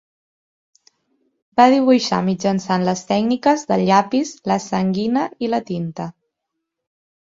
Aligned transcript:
Va 1.61 1.67
dibuixar 1.75 2.23
mitjançant 2.31 2.87
les 2.89 3.05
tècniques 3.13 3.69
del 3.75 3.87
llapis, 3.93 4.35
la 4.55 4.61
sanguina 4.69 5.31
i 5.49 5.55
la 5.57 5.65
tinta. 5.73 6.13